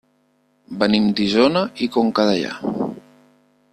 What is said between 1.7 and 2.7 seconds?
i Conca Dellà.